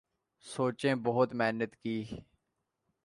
[0.45, 2.03] سوچیں بہت محنت کی